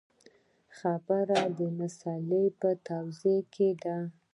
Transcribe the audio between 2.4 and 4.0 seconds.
په توضیح کې ده.